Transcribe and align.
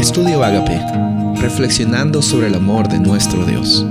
Estudio 0.00 0.42
Agape, 0.42 0.80
reflexionando 1.42 2.22
sobre 2.22 2.46
el 2.46 2.54
amor 2.54 2.88
de 2.88 2.98
nuestro 2.98 3.44
Dios. 3.44 3.84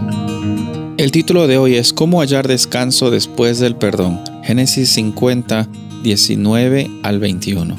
El 0.98 1.12
título 1.12 1.46
de 1.46 1.60
hoy 1.60 1.76
es 1.76 1.94
¿Cómo 1.94 2.22
hallar 2.22 2.48
descanso 2.48 3.12
después 3.12 3.60
del 3.60 3.76
perdón? 3.76 4.20
Génesis 4.44 4.90
50, 4.90 5.70
19 6.02 6.90
al 7.04 7.20
21. 7.20 7.78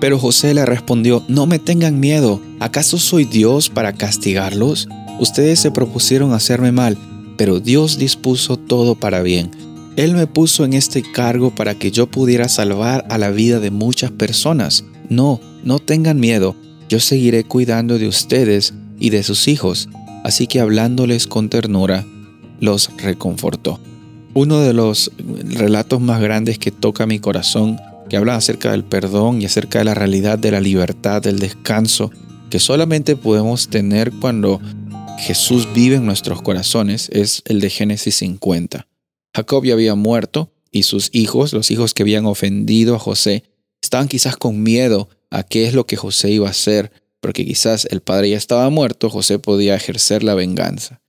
Pero 0.00 0.18
José 0.18 0.54
le 0.54 0.66
respondió, 0.66 1.22
no 1.28 1.46
me 1.46 1.60
tengan 1.60 2.00
miedo, 2.00 2.40
¿acaso 2.58 2.98
soy 2.98 3.24
Dios 3.26 3.70
para 3.70 3.92
castigarlos? 3.92 4.88
Ustedes 5.20 5.60
se 5.60 5.70
propusieron 5.70 6.32
hacerme 6.32 6.72
mal, 6.72 6.98
pero 7.36 7.60
Dios 7.60 7.96
dispuso 7.96 8.56
todo 8.56 8.96
para 8.96 9.22
bien. 9.22 9.52
Él 9.94 10.16
me 10.16 10.26
puso 10.26 10.64
en 10.64 10.72
este 10.72 11.02
cargo 11.02 11.54
para 11.54 11.76
que 11.76 11.92
yo 11.92 12.08
pudiera 12.08 12.48
salvar 12.48 13.06
a 13.08 13.18
la 13.18 13.30
vida 13.30 13.60
de 13.60 13.70
muchas 13.70 14.10
personas. 14.10 14.84
No, 15.08 15.40
no 15.62 15.78
tengan 15.78 16.18
miedo, 16.18 16.56
yo 16.88 17.00
seguiré 17.00 17.44
cuidando 17.44 17.98
de 17.98 18.08
ustedes 18.08 18.74
y 18.98 19.10
de 19.10 19.22
sus 19.22 19.48
hijos. 19.48 19.88
Así 20.24 20.46
que 20.46 20.60
hablándoles 20.60 21.26
con 21.26 21.48
ternura, 21.48 22.04
los 22.60 22.90
reconfortó. 22.96 23.78
Uno 24.34 24.60
de 24.60 24.72
los 24.72 25.12
relatos 25.18 26.00
más 26.00 26.20
grandes 26.20 26.58
que 26.58 26.70
toca 26.70 27.06
mi 27.06 27.18
corazón, 27.18 27.78
que 28.08 28.16
habla 28.16 28.36
acerca 28.36 28.72
del 28.72 28.84
perdón 28.84 29.42
y 29.42 29.46
acerca 29.46 29.78
de 29.78 29.84
la 29.84 29.94
realidad 29.94 30.38
de 30.38 30.50
la 30.50 30.60
libertad, 30.60 31.22
del 31.22 31.38
descanso, 31.38 32.10
que 32.50 32.58
solamente 32.58 33.16
podemos 33.16 33.68
tener 33.68 34.12
cuando 34.12 34.60
Jesús 35.18 35.68
vive 35.74 35.96
en 35.96 36.06
nuestros 36.06 36.42
corazones, 36.42 37.08
es 37.12 37.42
el 37.46 37.60
de 37.60 37.70
Génesis 37.70 38.16
50. 38.16 38.86
Jacob 39.34 39.64
ya 39.64 39.74
había 39.74 39.94
muerto 39.94 40.52
y 40.70 40.84
sus 40.84 41.10
hijos, 41.12 41.52
los 41.52 41.70
hijos 41.70 41.94
que 41.94 42.02
habían 42.02 42.26
ofendido 42.26 42.94
a 42.94 42.98
José, 42.98 43.44
estaban 43.82 44.08
quizás 44.08 44.36
con 44.36 44.62
miedo 44.62 45.08
a 45.30 45.42
qué 45.42 45.66
es 45.66 45.74
lo 45.74 45.86
que 45.86 45.96
José 45.96 46.30
iba 46.30 46.48
a 46.48 46.52
hacer, 46.52 46.92
porque 47.20 47.44
quizás 47.44 47.86
el 47.90 48.00
padre 48.00 48.30
ya 48.30 48.36
estaba 48.36 48.68
muerto, 48.70 49.10
José 49.10 49.38
podía 49.38 49.74
ejercer 49.74 50.22
la 50.22 50.34
venganza. 50.34 51.00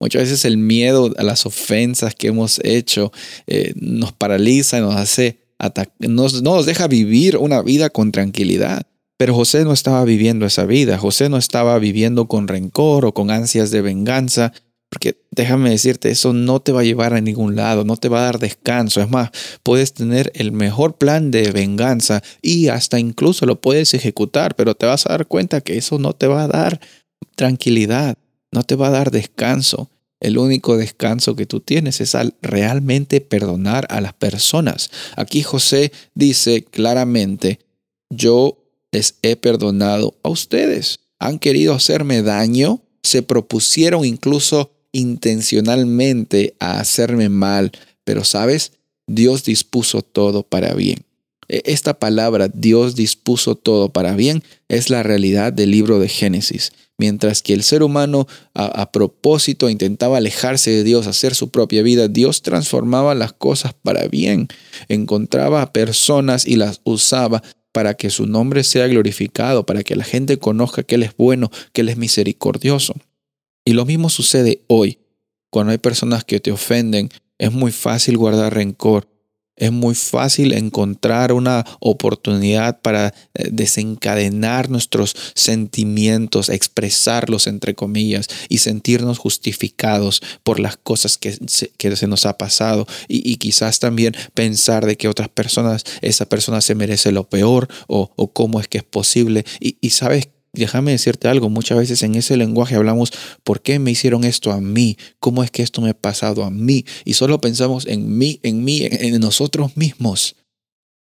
Muchas 0.00 0.22
veces 0.22 0.44
el 0.44 0.58
miedo 0.58 1.12
a 1.16 1.22
las 1.22 1.46
ofensas 1.46 2.14
que 2.14 2.28
hemos 2.28 2.60
hecho 2.62 3.12
eh, 3.46 3.72
nos 3.76 4.12
paraliza 4.12 4.78
y 4.78 4.80
nos 4.80 4.96
hace 4.96 5.44
nos, 5.98 6.42
no 6.42 6.56
nos 6.56 6.66
deja 6.66 6.88
vivir 6.88 7.36
una 7.36 7.62
vida 7.62 7.90
con 7.90 8.12
tranquilidad. 8.12 8.86
Pero 9.16 9.34
José 9.34 9.64
no 9.64 9.72
estaba 9.72 10.04
viviendo 10.04 10.44
esa 10.44 10.66
vida. 10.66 10.98
José 10.98 11.28
no 11.28 11.36
estaba 11.36 11.78
viviendo 11.78 12.26
con 12.26 12.48
rencor 12.48 13.04
o 13.06 13.14
con 13.14 13.30
ansias 13.30 13.70
de 13.70 13.80
venganza. 13.80 14.52
Porque 14.94 15.20
déjame 15.32 15.70
decirte, 15.70 16.08
eso 16.12 16.32
no 16.32 16.60
te 16.60 16.70
va 16.70 16.82
a 16.82 16.84
llevar 16.84 17.14
a 17.14 17.20
ningún 17.20 17.56
lado, 17.56 17.82
no 17.82 17.96
te 17.96 18.08
va 18.08 18.20
a 18.20 18.26
dar 18.26 18.38
descanso. 18.38 19.00
Es 19.00 19.10
más, 19.10 19.30
puedes 19.64 19.92
tener 19.92 20.30
el 20.36 20.52
mejor 20.52 20.98
plan 20.98 21.32
de 21.32 21.50
venganza 21.50 22.22
y 22.40 22.68
hasta 22.68 23.00
incluso 23.00 23.44
lo 23.44 23.60
puedes 23.60 23.92
ejecutar, 23.92 24.54
pero 24.54 24.76
te 24.76 24.86
vas 24.86 25.06
a 25.06 25.08
dar 25.08 25.26
cuenta 25.26 25.62
que 25.62 25.76
eso 25.76 25.98
no 25.98 26.12
te 26.12 26.28
va 26.28 26.44
a 26.44 26.46
dar 26.46 26.80
tranquilidad, 27.34 28.18
no 28.52 28.62
te 28.62 28.76
va 28.76 28.86
a 28.86 28.92
dar 28.92 29.10
descanso. 29.10 29.90
El 30.20 30.38
único 30.38 30.76
descanso 30.76 31.34
que 31.34 31.46
tú 31.46 31.58
tienes 31.58 32.00
es 32.00 32.14
al 32.14 32.34
realmente 32.40 33.20
perdonar 33.20 33.88
a 33.90 34.00
las 34.00 34.12
personas. 34.12 34.92
Aquí 35.16 35.42
José 35.42 35.90
dice 36.14 36.62
claramente, 36.62 37.58
yo 38.10 38.64
les 38.92 39.16
he 39.22 39.34
perdonado 39.34 40.16
a 40.22 40.28
ustedes. 40.28 41.00
Han 41.18 41.40
querido 41.40 41.74
hacerme 41.74 42.22
daño, 42.22 42.80
se 43.02 43.22
propusieron 43.22 44.04
incluso 44.04 44.70
intencionalmente 44.94 46.54
a 46.60 46.80
hacerme 46.80 47.28
mal, 47.28 47.72
pero 48.04 48.24
sabes, 48.24 48.72
Dios 49.06 49.44
dispuso 49.44 50.00
todo 50.00 50.44
para 50.44 50.72
bien. 50.72 51.04
E, 51.48 51.62
esta 51.66 51.98
palabra, 51.98 52.48
Dios 52.48 52.94
dispuso 52.94 53.56
todo 53.56 53.90
para 53.90 54.14
bien, 54.14 54.42
es 54.68 54.88
la 54.88 55.02
realidad 55.02 55.52
del 55.52 55.72
libro 55.72 55.98
de 55.98 56.08
Génesis. 56.08 56.72
Mientras 56.96 57.42
que 57.42 57.54
el 57.54 57.64
ser 57.64 57.82
humano 57.82 58.28
a, 58.54 58.92
propósito 58.92 59.68
intentaba 59.68 60.18
alejarse 60.18 60.70
de 60.70 60.84
Dios, 60.84 61.08
hacer 61.08 61.34
su 61.34 61.50
propia 61.50 61.82
vida, 61.82 62.06
Dios 62.06 62.42
transformaba 62.42 63.16
las 63.16 63.32
cosas 63.32 63.74
para 63.74 64.06
bien. 64.06 64.46
Encontraba 64.88 65.60
a 65.60 65.72
personas 65.72 66.46
y 66.46 66.54
las 66.54 66.80
usaba 66.84 67.42
para 67.72 67.94
que 67.94 68.10
su 68.10 68.26
nombre 68.26 68.62
sea 68.62 68.86
glorificado, 68.86 69.66
para 69.66 69.82
que 69.82 69.96
la 69.96 70.04
gente 70.04 70.38
conozca 70.38 70.84
que 70.84 70.94
Él 70.94 71.02
es 71.02 71.16
bueno, 71.16 71.50
que 71.72 71.80
Él 71.80 71.88
es 71.88 71.96
misericordioso. 71.96 72.94
Y 73.64 73.72
lo 73.72 73.86
mismo 73.86 74.10
sucede 74.10 74.62
hoy. 74.66 74.98
Cuando 75.50 75.72
hay 75.72 75.78
personas 75.78 76.24
que 76.24 76.40
te 76.40 76.52
ofenden, 76.52 77.08
es 77.38 77.52
muy 77.52 77.72
fácil 77.72 78.18
guardar 78.18 78.54
rencor. 78.54 79.08
Es 79.56 79.70
muy 79.70 79.94
fácil 79.94 80.52
encontrar 80.52 81.32
una 81.32 81.64
oportunidad 81.78 82.80
para 82.80 83.14
eh, 83.34 83.50
desencadenar 83.52 84.68
nuestros 84.68 85.14
sentimientos, 85.36 86.48
expresarlos 86.48 87.46
entre 87.46 87.76
comillas 87.76 88.26
y 88.48 88.58
sentirnos 88.58 89.18
justificados 89.18 90.22
por 90.42 90.58
las 90.58 90.76
cosas 90.76 91.18
que 91.18 91.38
se, 91.46 91.68
que 91.68 91.94
se 91.94 92.08
nos 92.08 92.26
ha 92.26 92.36
pasado 92.36 92.88
y, 93.06 93.36
quizás 93.36 93.78
también 93.78 94.16
pensar 94.34 94.86
de 94.86 94.96
que 94.96 95.06
otras 95.06 95.28
personas, 95.28 95.84
esa 96.02 96.28
persona 96.28 96.60
se 96.60 96.74
merece 96.74 97.12
lo 97.12 97.28
peor 97.28 97.68
o, 97.86 98.10
o 98.16 98.32
cómo 98.32 98.58
es 98.58 98.66
que 98.66 98.78
es 98.78 98.84
posible. 98.84 99.44
Y, 99.60 99.76
y 99.80 99.90
sabes 99.90 100.30
déjame 100.54 100.92
decirte 100.92 101.28
algo, 101.28 101.50
muchas 101.50 101.78
veces 101.78 102.02
en 102.02 102.14
ese 102.14 102.36
lenguaje 102.36 102.74
hablamos, 102.74 103.12
¿por 103.42 103.60
qué 103.60 103.78
me 103.78 103.90
hicieron 103.90 104.24
esto 104.24 104.52
a 104.52 104.60
mí? 104.60 104.96
¿Cómo 105.20 105.42
es 105.42 105.50
que 105.50 105.62
esto 105.62 105.80
me 105.80 105.90
ha 105.90 105.94
pasado 105.94 106.44
a 106.44 106.50
mí? 106.50 106.84
Y 107.04 107.14
solo 107.14 107.40
pensamos 107.40 107.86
en 107.86 108.16
mí, 108.16 108.40
en 108.42 108.64
mí, 108.64 108.80
en, 108.82 109.20
nosotros 109.20 109.76
mismos. 109.76 110.36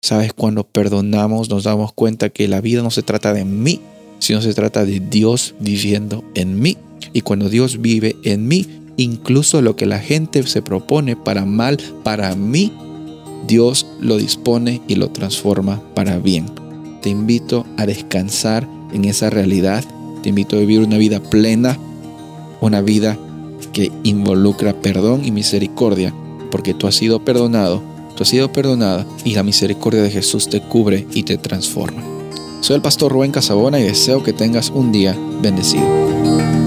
Sabes, 0.02 0.32
cuando 0.32 0.64
perdonamos 0.64 1.48
nos 1.48 1.64
damos 1.64 1.92
cuenta 1.92 2.30
que 2.30 2.48
la 2.48 2.60
vida 2.60 2.82
no 2.82 2.90
se 2.90 3.02
trata 3.02 3.32
de 3.32 3.44
mí, 3.44 3.80
sino 4.18 4.40
se 4.42 4.54
trata 4.54 4.84
de 4.84 5.00
Dios 5.00 5.54
viviendo 5.60 6.24
en 6.34 6.60
mí. 6.60 6.76
Y 7.12 7.22
cuando 7.22 7.48
Dios 7.48 7.80
vive 7.80 8.16
en 8.24 8.46
mí, 8.48 8.66
incluso 8.96 9.60
lo 9.62 9.76
que 9.76 9.86
la 9.86 9.98
gente 9.98 10.46
se 10.46 10.62
propone 10.62 11.16
para 11.16 11.44
mal, 11.44 11.78
para 12.04 12.34
mí, 12.34 12.72
Dios 13.46 13.86
lo 14.00 14.18
dispone 14.18 14.80
y 14.86 14.94
lo 14.94 15.10
transforma 15.10 15.82
para 15.94 16.18
bien. 16.18 16.46
Te 17.02 17.10
invito 17.10 17.66
a 17.76 17.86
descansar 17.86 18.68
en 18.92 19.04
esa 19.04 19.30
realidad. 19.30 19.84
Te 20.22 20.28
invito 20.28 20.56
a 20.56 20.60
vivir 20.60 20.80
una 20.80 20.98
vida 20.98 21.20
plena, 21.20 21.78
una 22.60 22.80
vida 22.80 23.18
que 23.72 23.90
involucra 24.02 24.74
perdón 24.74 25.24
y 25.24 25.30
misericordia, 25.30 26.14
porque 26.50 26.74
tú 26.74 26.86
has 26.86 26.94
sido 26.94 27.24
perdonado, 27.24 27.82
tú 28.16 28.22
has 28.22 28.28
sido 28.28 28.52
perdonada 28.52 29.06
y 29.24 29.34
la 29.34 29.42
misericordia 29.42 30.02
de 30.02 30.10
Jesús 30.10 30.48
te 30.48 30.60
cubre 30.60 31.06
y 31.12 31.22
te 31.22 31.38
transforma. 31.38 32.02
Soy 32.60 32.76
el 32.76 32.82
pastor 32.82 33.10
Rubén 33.10 33.32
Casabona 33.32 33.80
y 33.80 33.84
deseo 33.84 34.22
que 34.22 34.32
tengas 34.32 34.70
un 34.70 34.92
día 34.92 35.16
bendecido. 35.40 36.61